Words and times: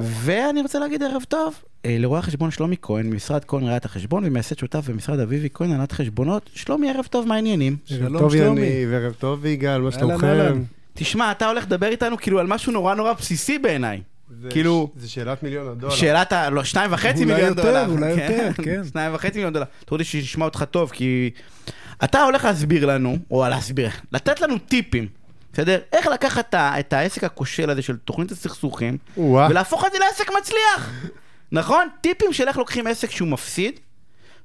ואני 0.00 0.62
רוצה 0.62 0.78
להגיד 0.78 1.02
ערב 1.02 1.22
טוב 1.28 1.54
אה, 1.84 1.96
לרואה 1.98 2.18
החשבון 2.20 2.50
שלומי 2.50 2.76
כהן, 2.82 3.06
ממשרד 3.06 3.44
כהן 3.44 3.64
ראיית 3.64 3.84
החשבון 3.84 4.24
ומייסד 4.26 4.58
שותף 4.58 4.88
במשרד 4.88 5.20
אביבי 5.20 5.48
כהן, 5.54 5.70
הנהלת 5.72 5.92
חשבונות. 5.92 6.50
שלומי, 6.54 6.90
ערב 6.90 7.04
טוב, 7.10 7.26
מה 7.26 7.34
העניינים? 7.34 7.76
שלום, 7.84 8.18
טוב 8.18 8.32
שלומי. 8.36 8.60
יניב, 8.60 8.92
ערב 8.92 9.12
טוב 9.12 9.38
ויגאל, 9.42 9.80
מה 9.80 9.92
שלומכם? 9.92 10.62
תשמע, 10.94 11.30
אתה 11.30 11.48
הולך 11.48 11.64
לדבר 11.64 11.86
איתנו 11.86 12.16
כאילו 12.16 12.38
על 12.38 12.46
משהו 12.46 12.72
נורא 12.72 12.94
נורא 12.94 13.12
בסיסי 13.12 13.58
בעיניי. 13.58 14.00
זה- 14.42 14.48
כאילו- 14.50 14.90
זה 14.96 15.08
שאלת 15.08 15.42
מיליון 15.42 15.68
הדולר. 15.68 15.94
שאלת 15.94 16.32
ה... 16.32 16.50
לא, 16.50 16.64
שניים 16.64 16.92
וחצי 16.92 17.08
אולי 17.24 17.24
מיליון 17.34 17.48
יותר, 17.48 17.62
דולר. 17.62 17.86
אולי 17.90 18.10
יותר, 18.10 18.50
כן. 18.62 18.80
שניים 18.92 19.14
וחצי 19.14 19.32
מיליון 19.34 19.52
דולר. 19.52 19.64
אתה 19.84 19.94
רוצה 19.94 20.04
שישמע 20.04 20.44
אותך 20.44 20.64
טוב, 20.70 20.90
כי... 20.90 21.30
אתה 22.04 22.22
הולך 22.22 22.44
להסביר 22.44 22.86
לנו, 22.86 23.18
או 23.30 23.44
להסביר, 23.48 23.90
לתת 24.12 24.40
לנו 24.40 24.58
טיפים, 24.58 25.06
בסדר? 25.58 25.78
איך 25.92 26.06
לקחת 26.06 26.54
את 26.54 26.92
העסק 26.92 27.24
הכושל 27.24 27.70
הזה 27.70 27.82
של 27.82 27.96
תוכנית 27.96 28.30
הסכסוכים. 28.30 28.98
ולהפוך 29.16 29.84
את 29.86 29.92
זה 29.92 29.98
לעסק 29.98 30.30
מצליח. 30.38 30.92
נכון? 31.52 31.88
טיפים 32.00 32.32
של 32.32 32.48
איך 32.48 32.58
לוקחים 32.58 32.86
עסק 32.86 33.10
שהוא 33.10 33.28
מפסיד, 33.28 33.80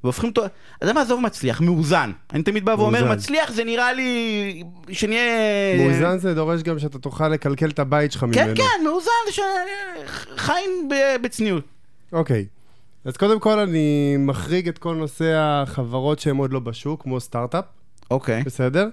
והופכים 0.03 0.29
אותו... 0.29 0.45
אתה 0.45 0.53
יודע 0.81 0.93
מה, 0.93 1.01
עזוב 1.01 1.21
מצליח, 1.21 1.61
מאוזן. 1.61 2.11
אני 2.33 2.43
תמיד 2.43 2.65
בא 2.65 2.71
ואומר. 2.71 3.11
מצליח 3.11 3.51
זה 3.51 3.63
נראה 3.63 3.93
לי... 3.93 4.63
שנהיה... 4.91 5.23
מאוזן 5.77 6.17
זה 6.17 6.33
דורש 6.33 6.61
גם 6.61 6.79
שאתה 6.79 6.99
תוכל 6.99 7.29
לקלקל 7.29 7.69
את 7.69 7.79
הבית 7.79 8.11
שלך 8.11 8.23
ממנו. 8.23 8.35
כן, 8.35 8.53
כן, 8.55 8.83
מאוזן, 8.85 9.11
ש... 9.31 9.39
חיים 10.37 10.89
בצניעות. 11.21 11.63
אוקיי. 12.13 12.45
אז 13.05 13.17
קודם 13.17 13.39
כל 13.39 13.59
אני 13.59 14.15
מחריג 14.19 14.67
את 14.67 14.77
כל 14.77 14.95
נושא 14.95 15.33
החברות 15.35 16.19
שהן 16.19 16.37
עוד 16.37 16.53
לא 16.53 16.59
בשוק, 16.59 17.03
כמו 17.03 17.19
סטארט-אפ, 17.19 17.65
אוקיי. 18.11 18.43
בסדר? 18.43 18.87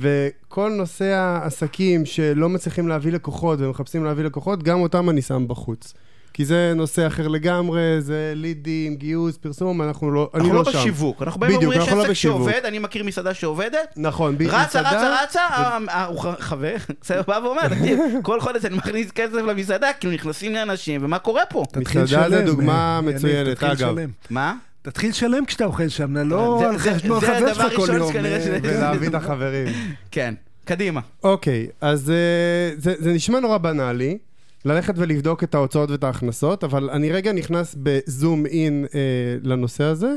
וכל 0.00 0.70
נושא 0.70 1.04
העסקים 1.04 2.06
שלא 2.06 2.48
מצליחים 2.48 2.88
להביא 2.88 3.12
לקוחות 3.12 3.60
ומחפשים 3.60 4.04
להביא 4.04 4.24
לקוחות, 4.24 4.62
גם 4.62 4.80
אותם 4.80 5.10
אני 5.10 5.22
שם 5.22 5.48
בחוץ. 5.48 5.94
כי 6.32 6.44
זה 6.44 6.72
נושא 6.76 7.06
אחר 7.06 7.28
לגמרי, 7.28 8.00
זה 8.00 8.32
לידים, 8.36 8.96
גיוס, 8.96 9.36
פרסום, 9.36 9.82
אנחנו 9.82 10.10
לא, 10.10 10.30
אני 10.34 10.42
אנחנו 10.42 10.54
לא 10.54 10.62
לא 10.66 10.72
שם. 10.72 10.78
בשיווק, 10.78 11.22
אנחנו 11.22 11.40
באים 11.40 11.56
בדיוק, 11.56 11.62
ואומרים, 11.62 11.80
יש 11.80 11.88
אנחנו 11.88 11.98
לא 11.98 12.02
עסק 12.02 12.10
בשיווק. 12.10 12.50
שעובד, 12.50 12.64
אני 12.64 12.78
מכיר 12.78 13.04
מסעדה 13.04 13.34
שעובדת, 13.34 13.94
נכון, 13.96 14.38
ב- 14.38 14.42
רצה, 14.42 14.80
רצה, 14.80 15.16
רצה, 15.22 15.40
אה, 15.40 15.78
אה, 15.88 16.04
הוא 16.04 16.20
חבר, 16.38 16.74
בסדר, 17.02 17.22
בא 17.28 17.40
ואומר, 17.44 17.68
תקשיב, 17.68 17.98
כל 18.22 18.40
חודש 18.40 18.64
אני 18.64 18.76
מכניס 18.76 19.10
כסף 19.10 19.32
למסעדה, 19.32 19.88
כאילו 20.00 20.14
נכנסים 20.14 20.52
לאנשים, 20.52 21.04
ומה 21.04 21.18
קורה 21.18 21.42
פה? 21.46 21.64
מסעדה 21.76 22.28
זה 22.30 22.42
דוגמה 22.42 23.00
מצוינת, 23.00 23.62
אגב. 23.62 23.94
מה? 24.30 24.54
תתחיל 24.90 25.10
לשלם 25.10 25.44
כשאתה 25.44 25.64
אוכל 25.64 25.88
שם, 25.88 26.16
לא 26.16 26.68
על 26.68 26.78
חשבון 26.78 27.20
חבר 27.20 27.54
שלך 27.54 27.76
כל 27.76 27.88
יום. 27.96 28.16
אה, 28.16 28.58
ולהביא 28.62 29.08
את 29.08 29.14
החברים. 29.14 29.68
כן, 30.10 30.34
קדימה. 30.64 31.00
אוקיי, 31.24 31.66
אז 31.80 32.10
אה, 32.10 32.70
זה, 32.76 33.12
נשמע 33.12 33.40
נורא 33.40 33.58
בנאלי, 33.58 34.18
ללכת 34.64 34.94
ולבדוק 34.96 35.44
את 35.44 35.54
ההוצאות 35.54 35.90
ואת 35.90 36.04
ההכנסות, 36.04 36.64
אבל 36.64 36.90
אני 36.90 37.12
רגע 37.12 37.32
נכנס 37.32 37.76
בזום 37.78 38.46
אין 38.46 38.86
אה, 38.94 39.00
לנושא 39.42 39.84
הזה, 39.84 40.14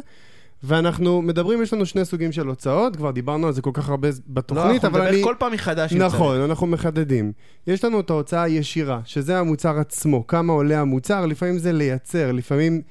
ואנחנו 0.63 1.21
מדברים, 1.21 1.63
יש 1.63 1.73
לנו 1.73 1.85
שני 1.85 2.05
סוגים 2.05 2.31
של 2.31 2.47
הוצאות, 2.47 2.95
כבר 2.95 3.11
דיברנו 3.11 3.47
על 3.47 3.53
זה 3.53 3.61
כל 3.61 3.71
כך 3.73 3.89
הרבה 3.89 4.07
לא, 4.07 4.13
בתוכנית, 4.27 4.85
אנחנו 4.85 4.87
אבל 4.87 5.01
נדבר 5.01 5.15
אני... 5.15 5.23
כל 5.23 5.35
פעם 5.39 5.53
מחדש. 5.53 5.93
אם 5.93 5.99
צריך. 5.99 6.13
נכון, 6.13 6.41
אנחנו 6.41 6.67
מחדדים. 6.67 7.31
יש 7.67 7.85
לנו 7.85 7.99
את 7.99 8.09
ההוצאה 8.09 8.43
הישירה, 8.43 9.01
שזה 9.05 9.39
המוצר 9.39 9.79
עצמו, 9.79 10.27
כמה 10.27 10.53
עולה 10.53 10.81
המוצר, 10.81 11.25
לפעמים 11.25 11.57
זה 11.57 11.71
לייצר, 11.71 12.31
לפעמים 12.31 12.81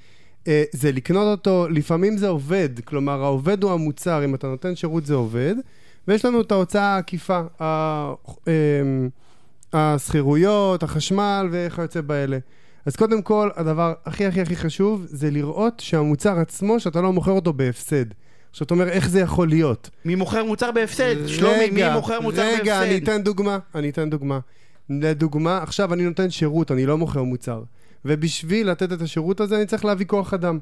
זה 0.72 0.92
לקנות 0.92 1.26
אותו, 1.38 1.66
לפעמים 1.70 2.16
זה 2.16 2.28
עובד, 2.28 2.68
כלומר 2.84 3.24
העובד 3.24 3.62
הוא 3.62 3.72
המוצר, 3.72 4.24
אם 4.24 4.34
אתה 4.34 4.46
נותן 4.46 4.76
שירות 4.76 5.06
זה 5.06 5.14
עובד, 5.14 5.54
ויש 6.08 6.24
לנו 6.24 6.40
את 6.40 6.52
ההוצאה 6.52 6.82
העקיפה, 6.82 7.40
אה, 7.60 8.12
השכירויות, 9.72 10.82
החשמל 10.82 11.48
וכיוצא 11.50 12.00
באלה. 12.00 12.38
אז 12.86 12.96
קודם 12.96 13.22
כל, 13.22 13.50
הדבר 13.56 13.94
הכי 14.04 14.26
הכי 14.26 14.40
הכי 14.40 14.56
חשוב 14.56 15.06
זה 15.06 15.30
לראות 15.30 15.80
שהמוצר 15.80 16.38
עצמו, 16.38 16.80
שאתה 16.80 17.00
לא 17.00 17.12
מוכר 17.12 17.32
אותו 17.32 17.52
בהפסד. 17.52 18.04
עכשיו 18.50 18.64
אתה 18.64 18.74
אומר, 18.74 18.88
איך 18.88 19.08
זה 19.08 19.20
יכול 19.20 19.48
להיות? 19.48 19.90
מי 20.04 20.14
מוכר 20.14 20.44
מוצר 20.44 20.72
בהפסד? 20.72 21.26
שלומי, 21.26 21.70
מי 21.70 21.82
רגע, 21.82 21.94
מוכר 21.94 22.20
מוצר 22.20 22.42
בהפסד? 22.42 22.60
רגע, 22.60 22.82
אני 22.82 22.98
אתן 22.98 23.22
דוגמה, 23.22 23.58
אני 23.74 23.90
אתן 23.90 24.10
דוגמה. 24.10 24.38
לדוגמה, 24.90 25.58
עכשיו 25.62 25.94
אני 25.94 26.02
נותן 26.02 26.30
שירות, 26.30 26.72
אני 26.72 26.86
לא 26.86 26.98
מוכר 26.98 27.22
מוצר. 27.22 27.62
ובשביל 28.04 28.70
לתת 28.70 28.92
את 28.92 29.02
השירות 29.02 29.40
הזה, 29.40 29.56
אני 29.56 29.66
צריך 29.66 29.84
להביא 29.84 30.06
כוח 30.06 30.34
אדם. 30.34 30.58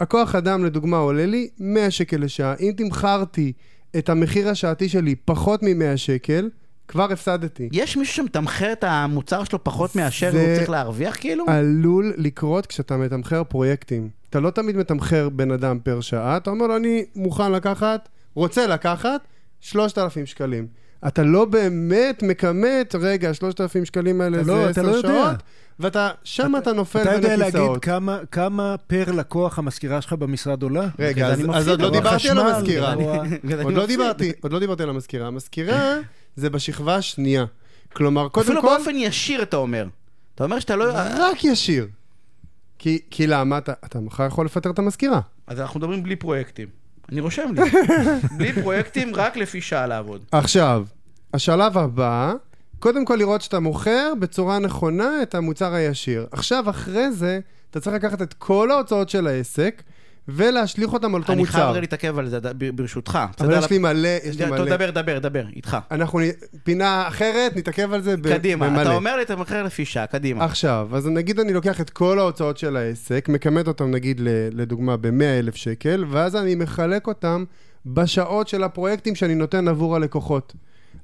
הכוח 0.00 0.34
אדם, 0.34 0.64
לדוגמה, 0.64 0.96
עולה 0.96 1.26
לי 1.26 1.48
100 1.58 1.90
שקל 1.90 2.16
לשעה. 2.16 2.54
אם 2.60 2.72
תמכרתי 2.76 3.52
את 3.98 4.08
המחיר 4.08 4.48
השעתי 4.48 4.88
שלי 4.88 5.14
פחות 5.14 5.62
מ-100 5.62 5.96
שקל, 5.96 6.50
כבר 6.88 7.12
הפסדתי. 7.12 7.68
יש 7.72 7.96
מישהו 7.96 8.14
שמתמחר 8.14 8.72
את 8.72 8.84
המוצר 8.84 9.44
שלו 9.44 9.64
פחות 9.64 9.96
מאשר 9.96 10.30
הוא 10.32 10.56
צריך 10.56 10.70
להרוויח 10.70 11.16
כאילו? 11.16 11.44
עלול 11.48 12.14
לקרות 12.16 12.66
כשאתה 12.66 12.96
מתמחר 12.96 13.44
פרויקטים. 13.44 14.08
אתה 14.30 14.40
לא 14.40 14.50
תמיד 14.50 14.76
מתמחר 14.76 15.28
בן 15.28 15.50
אדם 15.50 15.78
פר 15.78 16.00
שעה, 16.00 16.36
אתה 16.36 16.50
אומר 16.50 16.66
לו, 16.66 16.76
אני 16.76 17.04
מוכן 17.16 17.52
לקחת, 17.52 18.08
רוצה 18.34 18.66
לקחת, 18.66 19.20
3,000 19.60 20.26
שקלים. 20.26 20.66
אתה 21.06 21.22
לא 21.22 21.44
באמת 21.44 22.22
מכמת, 22.22 22.94
רגע, 23.00 23.34
3,000 23.34 23.84
שקלים 23.84 24.20
האלה 24.20 24.36
אתה 24.36 24.44
זה 24.44 24.52
לא- 24.52 24.62
אתה 24.70 24.80
10 24.80 24.82
לא 24.82 24.96
יודע. 24.96 25.08
שעות, 25.08 25.36
ואתה, 25.80 26.10
שם 26.24 26.52
אתה 26.58 26.72
נופל 26.72 26.98
אתה 27.02 27.10
בין 27.10 27.16
יודע 27.22 27.36
להגיד 27.36 27.44
הכיסאות. 27.60 27.84
כמה- 27.84 28.18
כמה 28.30 28.74
פר 28.86 29.12
לקוח 29.12 29.58
המזכירה 29.58 30.00
שלך 30.00 30.12
במשרד 30.12 30.62
עולה? 30.62 30.88
רגע, 30.98 31.26
אז, 31.26 31.40
אז 31.54 31.68
עוד 31.68 31.80
לא 31.80 31.90
דיברתי 31.90 32.30
על 32.30 32.38
המזכירה. 32.38 32.94
עוד 33.62 33.72
לא. 33.74 33.86
דיברתי, 33.86 34.32
עוד 34.40 34.52
לא 34.52 34.58
דיברתי 34.58 34.82
על 34.82 34.88
המזכירה. 34.88 35.26
המזכירה 35.26 35.96
זה 36.36 36.50
בשכבה 36.50 36.96
השנייה. 36.96 37.44
כלומר, 37.92 38.28
קודם 38.28 38.46
אפילו 38.46 38.60
כל, 38.62 38.66
באופן 38.68 38.94
ישיר 38.96 39.42
אתה 39.42 39.56
אומר. 39.56 39.86
אתה 40.34 40.44
אומר 40.44 40.58
שאתה 40.60 40.76
לא... 40.76 40.84
רק 41.18 41.44
ישיר. 41.44 41.86
כי, 42.78 42.98
כי 43.10 43.26
למה? 43.26 43.58
אתה, 43.58 43.72
אתה 43.84 44.00
מחר 44.00 44.26
יכול 44.26 44.46
לפטר 44.46 44.70
את 44.70 44.78
המזכירה. 44.78 45.20
אז 45.46 45.60
אנחנו 45.60 45.80
מדברים 45.80 46.02
בלי 46.02 46.16
פרויקטים. 46.16 46.79
אני 47.12 47.20
רושם 47.20 47.50
לי. 47.54 47.70
בלי 48.38 48.52
פרויקטים, 48.52 49.14
רק 49.14 49.36
לפי 49.36 49.60
שעה 49.60 49.86
לעבוד. 49.86 50.24
עכשיו, 50.32 50.84
השלב 51.34 51.78
הבא, 51.78 52.32
קודם 52.78 53.04
כל 53.04 53.14
לראות 53.14 53.42
שאתה 53.42 53.60
מוכר 53.60 54.12
בצורה 54.18 54.58
נכונה 54.58 55.22
את 55.22 55.34
המוצר 55.34 55.74
הישיר. 55.74 56.26
עכשיו, 56.32 56.70
אחרי 56.70 57.12
זה, 57.12 57.40
אתה 57.70 57.80
צריך 57.80 57.96
לקחת 57.96 58.22
את 58.22 58.34
כל 58.34 58.70
ההוצאות 58.70 59.08
של 59.08 59.26
העסק 59.26 59.82
ולהשליך 60.34 60.92
אותם 60.92 61.14
על 61.14 61.20
אותו 61.20 61.32
אני 61.32 61.46
חייב 61.46 61.64
מוצר. 61.64 61.70
רגע 61.72 61.80
להתעכב 61.80 62.18
על 62.18 62.28
זה, 62.28 62.38
ברשותך. 62.74 63.18
אבל? 63.40 63.58
יש 63.58 63.70
לי 63.70 63.78
מלא, 63.78 64.08
יש 64.24 64.38
לי 64.40 64.46
מלא. 64.46 64.64
דבר, 64.76 64.90
דבר, 64.90 65.18
דבר, 65.18 65.42
איתך. 65.56 65.76
אנחנו, 65.90 66.20
פינה 66.64 67.08
אחרת, 67.08 67.56
נתעכב 67.56 67.92
על 67.92 68.02
זה 68.02 68.16
ב- 68.16 68.28
קדימה, 68.28 68.68
במלא. 68.68 68.82
אתה 68.82 68.94
אומר 68.94 69.16
לי, 69.16 69.22
אתה 69.22 69.36
מכר 69.36 69.62
לפי 69.62 69.84
שעה, 69.84 70.06
קדימה. 70.06 70.44
עכשיו, 70.44 70.88
אז 70.92 71.06
נגיד 71.06 71.40
אני 71.40 71.52
לוקח 71.52 71.80
את 71.80 71.90
כל 71.90 72.18
ההוצאות 72.18 72.58
של 72.58 72.76
העסק, 72.76 73.28
מכמת 73.28 73.68
אותם 73.68 73.90
נגיד 73.90 74.20
לדוגמה 74.52 74.96
ב-100 74.96 75.38
אלף 75.38 75.54
שקל, 75.54 76.04
ואז 76.10 76.36
אני 76.36 76.54
מחלק 76.54 77.06
אותם 77.06 77.44
בשעות 77.86 78.48
של 78.48 78.64
הפרויקטים 78.64 79.14
שאני 79.14 79.34
נותן 79.34 79.68
עבור 79.68 79.96
הלקוחות. 79.96 80.54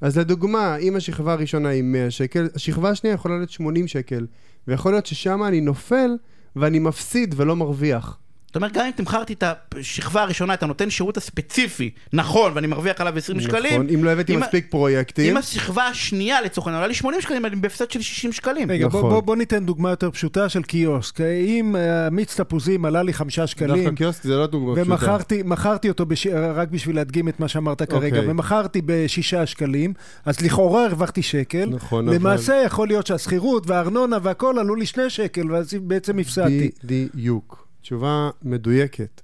אז 0.01 0.19
לדוגמה, 0.19 0.77
אם 0.77 0.97
השכבה 0.97 1.33
הראשונה 1.33 1.69
היא 1.69 1.83
100 1.83 2.11
שקל, 2.11 2.49
השכבה 2.55 2.91
השנייה 2.91 3.15
יכולה 3.15 3.37
להיות 3.37 3.51
80 3.51 3.89
שקל, 3.89 4.27
ויכול 4.69 4.93
להיות 4.93 5.07
ששם 5.07 5.43
אני 5.45 5.61
נופל 5.61 6.11
ואני 6.57 6.79
מפסיד 6.79 7.35
ולא 7.39 7.57
מרוויח. 7.57 8.19
זאת 8.57 8.61
אומרת, 8.63 8.73
גם 8.73 8.85
אם 8.87 8.91
תמכרתי 8.91 9.33
את 9.33 9.45
השכבה 9.79 10.23
הראשונה, 10.23 10.55
אתה 10.55 10.67
נותן 10.67 10.91
שירות 10.91 11.17
הספציפי, 11.17 11.91
נכון, 12.13 12.53
ואני 12.55 12.67
מרוויח 12.67 13.01
עליו 13.01 13.17
20 13.17 13.41
שקלים. 13.41 13.73
נכון, 13.73 13.89
אם 13.95 14.05
לא 14.05 14.11
הבאתי 14.11 14.37
מספיק 14.37 14.67
פרויקטים, 14.71 15.31
אם 15.31 15.37
השכבה 15.37 15.87
השנייה, 15.87 16.41
לצורך 16.41 16.67
העניין, 16.67 16.79
עולה 16.81 16.89
לי 16.89 16.95
80 16.95 17.21
שקלים, 17.21 17.47
אני 17.47 17.57
בהפסד 17.57 17.91
של 17.91 18.01
60 18.03 18.33
שקלים. 18.33 18.71
רגע, 18.71 18.89
בוא, 18.89 18.99
נכון. 18.99 19.11
בוא, 19.11 19.21
בוא 19.21 19.37
ניתן 19.37 19.67
דוגמה 19.67 19.91
יותר 19.91 20.11
פשוטה 20.11 20.49
של 20.49 20.63
קיוסק. 20.63 21.21
אם 21.21 21.77
אה, 21.77 22.11
מיץ 22.11 22.41
תפוזים 22.41 22.85
עלה 22.85 23.03
לי 23.03 23.13
חמישה 23.13 23.47
שקלים, 23.47 23.85
דווקא 23.85 23.97
קיוסק 23.97 24.23
זה 24.23 24.37
לא 24.37 24.47
דוגמה 24.47 24.75
פשוטה. 24.75 24.91
ומכרתי 24.91 25.43
מכרתי 25.45 25.89
אותו, 25.89 26.07
בש... 26.07 26.27
רק 26.55 26.69
בשביל 26.69 26.97
להדגים 26.97 27.29
את 27.29 27.41
מה 27.41 27.49
שאמרת 27.49 27.83
כרגע, 27.83 28.17
אוקיי. 28.17 28.31
ומכרתי 28.31 28.81
בשישה 28.87 29.47
שקלים, 29.47 29.93
אז 30.25 30.41
לכאורה 30.41 30.85
הרווחתי 30.85 31.23
שקל. 31.23 31.69
נכון, 31.71 32.09
אבל- 32.09 32.17
למעשה 32.17 32.63
יכול 32.67 32.89
להיות 32.89 33.07
שהשכירות 33.07 33.67
והארנונה 33.67 34.19
והכל 34.23 34.59
עלו 34.59 34.75
לי 34.75 34.87
שני 34.87 35.11
שקל, 35.11 35.53
ואז 35.53 35.75
בעצם 35.83 36.19
הפסדתי. 36.19 36.71
בדיוק. 36.85 37.66
תשובה 37.87 38.31
מדויקת. 38.43 39.21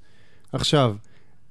עכשיו, 0.52 0.94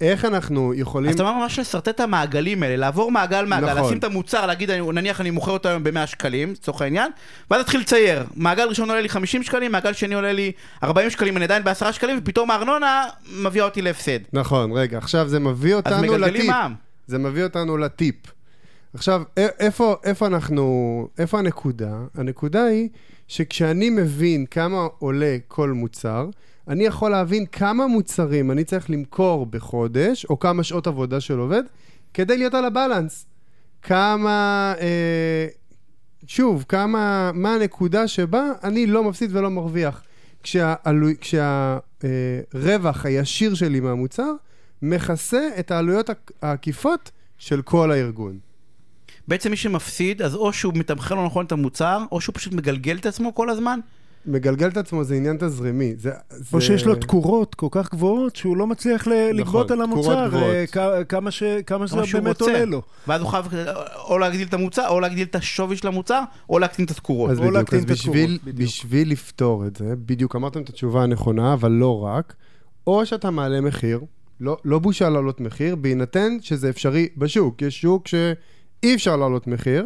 איך 0.02 0.26
אנחנו 0.26 0.74
יכולים... 0.74 1.10
אז 1.10 1.16
אתה 1.16 1.24
אומר 1.24 1.34
ממש 1.40 1.60
לשרטט 1.60 1.90
את 1.90 2.00
המעגלים 2.00 2.64
האלה, 2.64 2.76
לעבור 2.76 3.12
מעגל 3.12 3.46
מעגל, 3.46 3.74
נכון. 3.74 3.84
לשים 3.86 3.98
את 3.98 4.04
המוצר, 4.04 4.46
להגיד, 4.46 4.70
אני- 4.72 4.92
נניח 4.94 5.22
אני 5.22 5.32
מוכר 5.32 5.52
אותו 5.52 5.70
היום 5.70 5.84
ב-100 5.84 6.06
שקלים, 6.08 6.52
לצורך 6.52 6.82
העניין, 6.82 7.12
ואז 7.52 7.58
להתחיל 7.60 7.80
לצייר. 7.82 8.24
מעגל 8.36 8.68
ראשון 8.68 8.90
עולה 8.90 9.02
לי 9.02 9.10
50 9.10 9.44
שקלים, 9.44 9.72
מעגל 9.72 9.94
שני 9.94 10.16
עולה 10.16 10.34
לי 10.34 10.52
40 10.84 11.10
שקלים, 11.10 11.38
אני 11.38 11.46
עדיין 11.46 11.64
ב-10 11.64 11.92
שקלים, 11.92 12.18
ופתאום 12.22 12.52
הארנונה 12.52 13.04
מביאה 13.44 13.66
אותי 13.66 13.82
להפסד. 13.82 14.20
נכון, 14.34 14.72
רגע, 14.72 14.98
עכשיו 14.98 15.28
זה 15.28 15.40
מביא 15.40 15.76
אותנו 15.76 16.18
לטיפ. 16.18 16.46
מע"מ. 16.46 16.74
זה 17.08 17.18
מביא 17.18 17.44
אותנו 17.44 17.78
לטיפ. 17.78 18.16
עכשיו, 18.94 19.22
איפה, 19.38 19.96
איפה 20.04 20.28
אנחנו, 20.28 21.08
איפה 21.18 21.40
הנקודה? 21.40 21.92
הנקודה 22.16 22.64
היא 22.64 22.90
שכשאני 23.28 23.90
מבין 23.90 24.46
כמה 24.52 24.88
עולה 25.00 25.38
כל 25.48 25.70
מוצר, 25.72 26.26
אני 26.72 26.84
יכול 26.84 27.12
להבין 27.12 27.46
כמה 27.46 27.88
מוצרים 27.88 28.52
אני 28.52 28.64
צריך 28.64 28.90
למכור 28.90 29.46
בחודש, 29.46 30.26
או 30.26 30.40
כמה 30.40 30.64
שעות 30.64 30.88
עבודה 30.88 31.20
של 31.20 31.38
עובד, 31.40 31.64
כדי 32.14 32.38
להיות 32.38 32.54
על 32.54 32.66
הבלנס. 32.66 33.26
כמה, 33.82 34.74
אה, 34.82 35.48
שוב, 36.28 36.66
כמה, 36.70 37.32
מה 37.34 37.56
הנקודה 37.56 38.08
שבה 38.08 38.44
אני 38.64 38.88
לא 38.88 39.04
מפסיד 39.04 39.36
ולא 39.36 39.50
מרוויח. 39.50 40.04
כשהרווח 40.44 41.18
כשה, 41.22 41.78
אה, 42.04 42.92
הישיר 43.04 43.54
שלי 43.54 43.80
מהמוצר 43.80 44.32
מכסה 44.82 45.50
את 45.60 45.72
העלויות 45.72 46.10
העק- 46.10 46.32
העקיפות 46.42 47.12
של 47.38 47.62
כל 47.62 47.92
הארגון. 47.92 48.40
בעצם 49.28 49.50
מי 49.50 49.56
שמפסיד, 49.58 50.22
אז 50.22 50.36
או 50.36 50.54
שהוא 50.54 50.74
מתמחר 50.76 51.16
לא 51.16 51.26
נכון 51.26 51.46
את 51.46 51.52
המוצר, 51.52 52.04
או 52.12 52.22
שהוא 52.22 52.36
פשוט 52.36 52.54
מגלגל 52.54 52.98
את 52.98 53.06
עצמו 53.06 53.36
כל 53.36 53.50
הזמן. 53.50 53.80
מגלגל 54.26 54.68
את 54.68 54.78
עצמו 54.78 55.04
זה 55.04 55.16
עניין 55.16 55.38
תזרימי. 55.40 55.94
זה, 55.98 56.12
זה... 56.30 56.44
או 56.54 56.62
שיש 56.62 56.86
לו 56.86 56.96
תקורות 56.96 57.56
כל 57.56 57.68
כך 57.72 57.92
גבוהות 57.92 58.36
שהוא 58.36 58.58
לא 58.58 58.68
מצליח 58.68 59.08
ל- 59.08 59.30
לגבות 59.34 59.72
על 59.72 59.82
המוצר. 59.82 60.30
אה, 60.78 61.04
כמה 61.06 61.32
ש- 61.32 61.44
כמה 61.66 61.88
שזה 61.88 61.96
באמת. 62.14 62.42
עולה 62.42 62.66
לו. 62.66 62.82
ואז 63.08 63.22
הוא 63.22 63.30
חייב 63.30 63.46
או 64.10 64.18
להגדיל 64.18 64.48
את 64.48 64.54
המוצר, 64.54 64.88
או 64.90 65.00
להגדיל 65.00 65.28
את 65.28 65.36
השווי 65.36 65.78
של 65.78 65.88
המוצר, 65.88 66.22
או 66.50 66.60
להקטין 66.60 66.86
את 66.86 66.92
התקורות. 66.92 67.32
אז 67.32 67.40
בדיוק, 67.40 67.56
אז 67.56 67.64
התקורות, 67.64 67.86
בשביל, 67.88 68.40
בדיוק. 68.44 68.70
בשביל 68.70 69.12
לפתור 69.12 69.66
את 69.68 69.76
זה, 69.76 69.94
בדיוק 70.06 70.36
אמרתם 70.36 70.62
את 70.62 70.70
התשובה 70.70 71.04
הנכונה, 71.04 71.54
אבל 71.54 71.72
לא 71.72 72.00
רק, 72.04 72.34
או 72.88 73.06
שאתה 73.06 73.32
מעלה 73.32 73.62
מחיר, 73.62 74.02
לא, 74.40 74.58
לא 74.66 74.80
בושה 74.80 75.10
להעלות 75.10 75.42
מחיר, 75.42 75.76
בהינתן 75.76 76.38
שזה 76.42 76.70
אפשרי 76.70 77.08
בשוק. 77.18 77.62
יש 77.62 77.82
שוק 77.82 78.08
שאי 78.08 78.96
אפשר 78.96 79.16
להעלות 79.16 79.48
מחיר. 79.48 79.86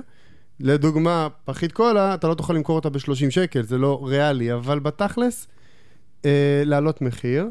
לדוגמה, 0.59 1.27
פחית 1.45 1.71
קולה, 1.71 2.13
אתה 2.13 2.27
לא 2.27 2.33
תוכל 2.33 2.53
למכור 2.53 2.75
אותה 2.75 2.89
ב-30 2.89 3.29
שקל, 3.29 3.63
זה 3.63 3.77
לא 3.77 4.01
ריאלי, 4.03 4.53
אבל 4.53 4.79
בתכלס, 4.79 5.47
אה, 6.25 6.63
להעלות 6.65 7.01
מחיר, 7.01 7.49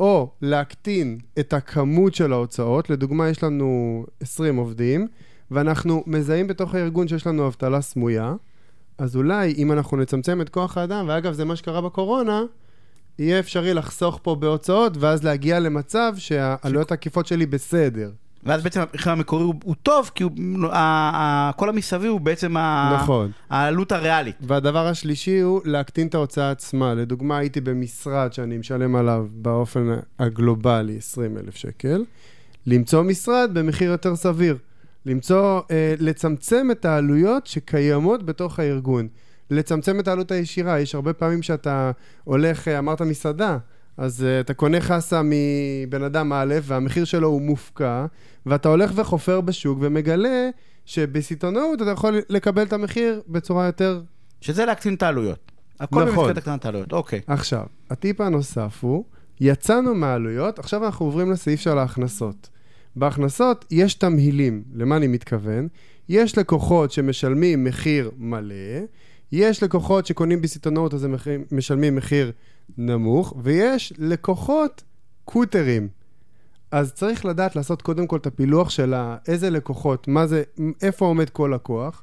או 0.00 0.30
להקטין 0.42 1.18
את 1.38 1.52
הכמות 1.52 2.14
של 2.14 2.32
ההוצאות. 2.32 2.90
לדוגמה, 2.90 3.28
יש 3.28 3.42
לנו 3.42 4.04
20 4.20 4.56
עובדים, 4.56 5.06
ואנחנו 5.50 6.04
מזהים 6.06 6.46
בתוך 6.46 6.74
הארגון 6.74 7.08
שיש 7.08 7.26
לנו 7.26 7.46
אבטלה 7.46 7.80
סמויה, 7.80 8.34
אז 8.98 9.16
אולי 9.16 9.54
אם 9.56 9.72
אנחנו 9.72 9.96
נצמצם 9.96 10.40
את 10.40 10.48
כוח 10.48 10.78
האדם, 10.78 11.04
ואגב, 11.08 11.32
זה 11.32 11.44
מה 11.44 11.56
שקרה 11.56 11.80
בקורונה, 11.80 12.42
יהיה 13.18 13.38
אפשרי 13.38 13.74
לחסוך 13.74 14.20
פה 14.22 14.34
בהוצאות, 14.34 14.96
ואז 14.96 15.24
להגיע 15.24 15.60
למצב 15.60 16.12
שהעלויות 16.16 16.90
העקיפות 16.90 17.26
שלי 17.26 17.46
בסדר. 17.46 18.10
ואז 18.44 18.62
בעצם 18.62 18.80
המחיר 18.80 19.12
המקורי 19.12 19.44
הוא, 19.44 19.54
הוא 19.64 19.74
טוב, 19.82 20.10
כי 20.14 20.22
הוא, 20.22 20.32
ה, 20.72 20.78
ה, 21.14 21.50
כל 21.56 21.68
המסביב 21.68 22.10
הוא 22.10 22.20
בעצם 22.20 22.56
ה, 22.56 22.98
נכון. 23.02 23.30
העלות 23.50 23.92
הריאלית. 23.92 24.36
והדבר 24.40 24.86
השלישי 24.86 25.40
הוא 25.40 25.60
להקטין 25.64 26.06
את 26.06 26.14
ההוצאה 26.14 26.50
עצמה. 26.50 26.94
לדוגמה, 26.94 27.38
הייתי 27.38 27.60
במשרד 27.60 28.32
שאני 28.32 28.58
משלם 28.58 28.96
עליו 28.96 29.26
באופן 29.32 29.88
הגלובלי 30.18 30.96
20 30.96 31.38
אלף 31.38 31.56
שקל, 31.56 32.04
למצוא 32.66 33.02
משרד 33.02 33.50
במחיר 33.54 33.90
יותר 33.90 34.16
סביר. 34.16 34.56
למצוא, 35.06 35.60
אה, 35.70 35.94
לצמצם 35.98 36.68
את 36.70 36.84
העלויות 36.84 37.46
שקיימות 37.46 38.22
בתוך 38.22 38.58
הארגון. 38.58 39.08
לצמצם 39.50 40.00
את 40.00 40.08
העלות 40.08 40.30
הישירה. 40.30 40.80
יש 40.80 40.94
הרבה 40.94 41.12
פעמים 41.12 41.42
שאתה 41.42 41.90
הולך, 42.24 42.68
אה, 42.68 42.78
אמרת 42.78 43.02
מסעדה, 43.02 43.58
אז 44.00 44.20
uh, 44.20 44.40
אתה 44.40 44.54
קונה 44.54 44.80
חסה 44.80 45.20
מבן 45.24 46.02
אדם 46.02 46.32
א', 46.32 46.54
והמחיר 46.62 47.04
שלו 47.04 47.28
הוא 47.28 47.42
מופקע, 47.42 48.06
ואתה 48.46 48.68
הולך 48.68 48.92
וחופר 48.94 49.40
בשוק 49.40 49.78
ומגלה 49.80 50.50
שבסיטונאות 50.84 51.82
אתה 51.82 51.90
יכול 51.90 52.20
לקבל 52.28 52.62
את 52.62 52.72
המחיר 52.72 53.20
בצורה 53.28 53.66
יותר... 53.66 54.02
שזה 54.40 54.64
להקטין 54.64 54.94
את 54.94 55.02
העלויות. 55.02 55.52
הכל 55.80 56.04
נכון. 56.04 56.16
במסגרת 56.16 56.36
הקטנת 56.36 56.64
העלויות, 56.64 56.92
אוקיי. 56.92 57.20
עכשיו, 57.26 57.64
הטיפ 57.90 58.20
הנוסף 58.20 58.78
הוא, 58.80 59.04
יצאנו 59.40 59.94
מהעלויות, 59.94 60.58
עכשיו 60.58 60.84
אנחנו 60.84 61.06
עוברים 61.06 61.30
לסעיף 61.30 61.60
של 61.60 61.78
ההכנסות. 61.78 62.48
בהכנסות 62.96 63.64
יש 63.70 63.94
תמהילים, 63.94 64.62
למה 64.74 64.96
אני 64.96 65.06
מתכוון? 65.06 65.68
יש 66.08 66.38
לקוחות 66.38 66.92
שמשלמים 66.92 67.64
מחיר 67.64 68.10
מלא, 68.18 68.54
יש 69.32 69.62
לקוחות 69.62 70.06
שקונים 70.06 70.42
בסיטונאות 70.42 70.94
אז 70.94 71.04
הם 71.04 71.14
משלמים 71.52 71.96
מחיר 71.96 72.32
נמוך, 72.78 73.34
ויש 73.42 73.92
לקוחות 73.98 74.82
קוטרים. 75.24 75.88
אז 76.70 76.92
צריך 76.92 77.24
לדעת 77.24 77.56
לעשות 77.56 77.82
קודם 77.82 78.06
כל 78.06 78.16
את 78.16 78.26
הפילוח 78.26 78.70
של 78.70 78.94
איזה 79.28 79.50
לקוחות, 79.50 80.08
מה 80.08 80.26
זה, 80.26 80.42
איפה 80.82 81.04
עומד 81.04 81.30
כל 81.30 81.52
לקוח, 81.54 82.02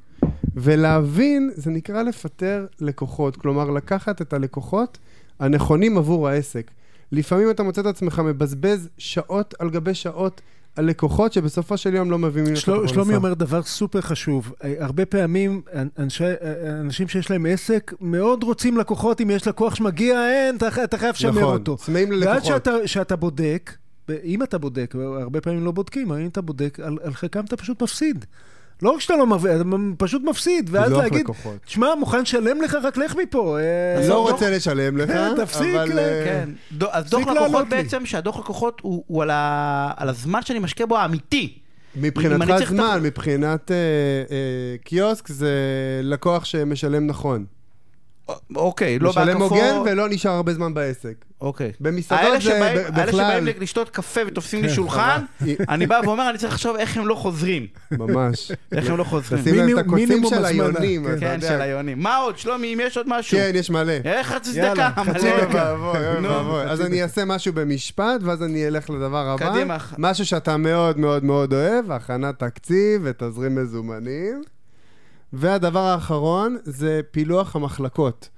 ולהבין, 0.54 1.50
זה 1.54 1.70
נקרא 1.70 2.02
לפטר 2.02 2.66
לקוחות, 2.80 3.36
כלומר 3.36 3.70
לקחת 3.70 4.22
את 4.22 4.32
הלקוחות 4.32 4.98
הנכונים 5.40 5.98
עבור 5.98 6.28
העסק. 6.28 6.70
לפעמים 7.12 7.50
אתה 7.50 7.62
מוצא 7.62 7.80
את 7.80 7.86
עצמך 7.86 8.18
מבזבז 8.24 8.88
שעות 8.98 9.54
על 9.58 9.70
גבי 9.70 9.94
שעות 9.94 10.40
על 10.78 10.84
לקוחות 10.84 11.32
שבסופו 11.32 11.76
של 11.76 11.94
יום 11.94 12.10
לא 12.10 12.18
מביאים 12.18 12.54
לך 12.54 12.64
פרנסה. 12.64 12.94
שלומי 12.94 13.16
אומר 13.16 13.34
דבר 13.34 13.62
סופר 13.62 14.00
חשוב. 14.00 14.52
אה, 14.64 14.74
הרבה 14.78 15.06
פעמים 15.06 15.62
אנשי, 15.98 16.24
אה, 16.24 16.80
אנשים 16.80 17.08
שיש 17.08 17.30
להם 17.30 17.46
עסק 17.46 17.92
מאוד 18.00 18.42
רוצים 18.42 18.76
לקוחות, 18.76 19.20
אם 19.20 19.30
יש 19.30 19.48
לקוח 19.48 19.74
שמגיע, 19.74 20.30
אין, 20.30 20.56
אתה, 20.56 20.84
אתה 20.84 20.98
חייב 20.98 21.14
לשמר 21.14 21.40
נכון, 21.40 21.54
אותו. 21.54 21.76
צמאים 21.76 22.10
ואז 22.10 22.18
ללקוחות. 22.20 22.44
שאתה, 22.44 22.70
שאתה 22.86 23.16
בודק, 23.16 23.72
אם 24.24 24.42
אתה 24.42 24.58
בודק, 24.58 24.94
הרבה 25.20 25.40
פעמים 25.40 25.64
לא 25.64 25.70
בודקים, 25.70 26.12
אם 26.12 26.26
אתה 26.26 26.40
בודק, 26.40 26.80
על, 26.82 26.98
על 27.02 27.14
חלקם 27.14 27.44
אתה 27.44 27.56
פשוט 27.56 27.82
מפסיד. 27.82 28.24
לא 28.82 28.90
רק 28.90 29.00
שאתה 29.00 29.16
לא 29.16 29.26
מרוויח, 29.26 29.56
אתה 29.56 29.64
פשוט 29.98 30.22
מפסיד, 30.22 30.70
ואז 30.72 30.92
לא 30.92 30.98
להגיד. 31.02 31.26
תשמע, 31.66 31.94
מוכן 31.94 32.20
לשלם 32.22 32.62
לך, 32.62 32.76
רק 32.82 32.96
לך 32.96 33.16
מפה. 33.16 33.58
אה, 33.58 34.00
לא 34.08 34.14
דוח- 34.14 34.30
רוצה 34.30 34.50
לשלם 34.50 34.96
לך, 34.96 35.10
תפסיק, 35.36 35.74
אבל... 35.74 35.92
ל- 35.94 35.98
אה, 35.98 36.22
כן. 36.24 36.48
אז 36.92 37.10
דוח 37.10 37.20
תפסיק 37.20 37.36
לקוחות 37.36 37.52
לעלות. 37.52 37.68
בעצם, 37.68 38.06
שהדוח 38.06 38.38
לקוחות 38.38 38.80
הוא, 38.82 39.04
על, 39.22 39.30
הזמן 40.08 40.42
שאני 40.42 40.58
משקיע 40.58 40.86
בו 40.86 40.96
האמיתי. 40.98 41.58
מבחינתך 41.96 42.64
זמן, 42.68 43.00
מבחינת 43.02 43.70
אה, 43.70 43.76
אה, 44.30 44.36
קיוסק 44.84 45.28
זה 45.28 45.50
לקוח 46.02 46.44
שמשלם 46.44 47.06
נכון. 47.06 47.44
אוקיי, 48.56 48.98
לא 48.98 49.10
משלם 49.10 49.26
בהקפות. 49.26 49.50
הוגן 49.50 49.74
ולא 49.84 50.08
נשאר 50.08 50.30
הרבה 50.30 50.54
זמן 50.54 50.74
בעסק. 50.74 51.24
אוקיי. 51.40 51.72
במסעדות 51.80 52.24
האלה 52.24 52.34
זה 52.34 52.40
שבאים, 52.40 52.60
ב- 52.60 52.66
האלה 52.66 52.90
בכלל- 53.06 53.40
שבאים 53.40 53.56
לשתות 53.62 53.90
קפה 53.90 54.20
ותופסים 54.26 54.62
לי 54.62 54.68
כן, 54.68 54.74
שולחן, 54.74 55.22
אני 55.68 55.86
בא 55.86 56.00
ואומר, 56.04 56.30
אני 56.30 56.38
צריך 56.38 56.52
לחשוב 56.52 56.76
איך 56.76 56.96
הם 56.96 57.06
לא 57.06 57.14
חוזרים. 57.14 57.66
ממש. 57.90 58.52
איך 58.72 58.90
הם 58.90 58.96
לא 58.96 59.04
חוזרים. 59.04 59.42
תשים 59.42 59.54
להם 59.54 59.78
את 59.78 59.84
הקוצים 59.86 60.22
של. 60.28 60.44
היונים, 60.44 61.06
כן. 61.20 61.40
של 61.40 61.60
היונים. 61.60 61.98
מה 61.98 62.16
עוד, 62.16 62.38
שלומי, 62.38 62.74
אם 62.74 62.80
יש 62.82 62.96
עוד 62.96 63.06
משהו? 63.08 63.38
כן, 63.38 63.50
יש 63.54 63.70
מלא. 63.70 63.92
איך 64.04 64.26
חצי 64.26 64.58
יאללה, 64.58 64.90
דקה? 64.90 65.04
חצי 65.04 65.30
דקה. 65.40 65.74
אז 66.68 66.80
אני 66.80 67.02
אעשה 67.02 67.24
משהו 67.24 67.52
במשפט, 67.52 68.20
ואז 68.22 68.42
אני 68.42 68.66
אלך 68.66 68.90
לדבר 68.90 69.28
הבא. 69.28 69.50
קדימה. 69.50 69.76
משהו 69.98 70.26
שאתה 70.26 70.56
מאוד 70.56 70.98
מאוד 70.98 71.24
מאוד 71.24 71.52
אוהב, 71.54 71.90
הכנת 71.92 72.38
תקציב 72.38 73.00
ותזרים 73.04 73.54
מזומנים. 73.54 74.42
והדבר 75.32 75.78
האחרון 75.80 76.56
זה 76.64 77.00
פילוח 77.10 77.56
המחלקות. 77.56 78.28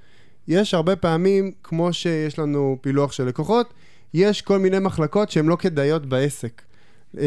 יש 0.48 0.74
הרבה 0.74 0.96
פעמים, 0.96 1.52
כמו 1.62 1.92
שיש 1.92 2.38
לנו 2.38 2.78
פילוח 2.80 3.12
של 3.12 3.24
לקוחות, 3.24 3.74
יש 4.14 4.42
כל 4.42 4.58
מיני 4.58 4.78
מחלקות 4.78 5.30
שהן 5.30 5.46
לא 5.46 5.56
כדאיות 5.56 6.06
בעסק. 6.06 6.62
Um, 7.14 7.18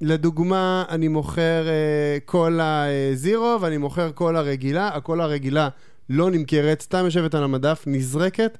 לדוגמה, 0.00 0.84
אני 0.88 1.08
מוכר 1.08 1.66
uh, 1.66 2.24
קולה 2.24 2.84
uh, 2.86 3.16
זירו 3.16 3.58
ואני 3.60 3.76
מוכר 3.76 4.10
קולה 4.10 4.40
רגילה, 4.40 4.88
הקולה 4.88 5.24
הרגילה 5.24 5.68
לא 6.10 6.30
נמכרת, 6.30 6.82
סתם 6.82 7.04
יושבת 7.04 7.34
על 7.34 7.44
המדף, 7.44 7.84
נזרקת, 7.86 8.58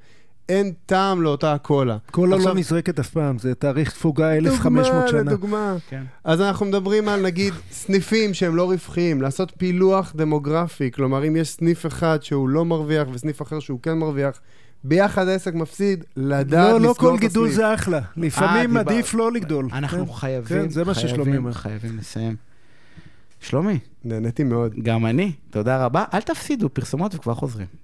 אין 0.49 0.73
טעם 0.87 1.23
לאותה 1.23 1.53
הקולה. 1.53 1.97
קולה 2.11 2.37
עכשיו- 2.37 2.49
לא 2.53 2.59
נזרקת 2.59 2.99
אף 2.99 3.11
פעם, 3.11 3.39
זה 3.39 3.55
תאריך 3.55 3.91
תפוגה 3.91 4.37
1500 4.37 4.87
דוגמה, 4.87 5.09
שנה. 5.09 5.21
לדוגמה. 5.33 5.77
כן. 5.89 6.03
אז 6.25 6.41
אנחנו 6.41 6.67
מדברים 6.67 7.09
על 7.09 7.23
נגיד 7.23 7.55
סניפים 7.71 8.35
שהם 8.35 8.57
לא 8.57 8.65
רווחיים, 8.71 9.23
לעשות 9.23 9.53
פילוח 9.59 10.13
דמוגרפי, 10.17 10.91
כלומר 10.91 11.27
אם 11.27 11.37
יש 11.37 11.49
סניף 11.49 11.87
אחד 11.87 12.19
שהוא 12.23 12.49
לא 12.49 12.65
מרוויח 12.65 13.09
וסניף 13.13 13.43
אחר 13.43 13.61
שהוא 13.61 13.79
כן 13.83 13.99
מרוויח, 13.99 14.41
ביחד 14.85 15.29
העסק 15.29 15.55
מפסיד, 15.55 16.05
לדעת 16.17 16.73
לא, 16.73 16.81
לא 16.81 16.91
לסגור 16.91 16.95
כל 17.11 17.15
את 17.15 17.21
גידול 17.21 17.45
הסניף. 17.49 17.57
זה 17.57 17.75
אחלה. 17.75 18.01
לפעמים 18.17 18.77
אה, 18.77 18.81
עדיף 18.83 19.15
לא 19.15 19.33
לגדול. 19.33 19.69
אנחנו 19.73 20.07
כן. 20.07 20.13
חייבים, 20.13 20.63
כן, 20.63 20.69
זה 20.69 20.85
מה 20.85 20.95
ששלומי 20.95 21.15
חייבים, 21.25 21.37
אומר. 21.37 21.53
חייבים 21.53 21.97
לסיים. 21.99 22.37
שלומי, 23.41 23.79
נהניתי 24.05 24.45
מאוד. 24.45 24.75
גם 24.83 25.07
אני, 25.07 25.33
תודה 25.51 25.85
רבה. 25.85 26.05
אל 26.15 26.21
תפסידו, 26.21 26.69
פרסומות 26.75 27.15
וכבר 27.15 27.35
חוזרים. 27.35 27.67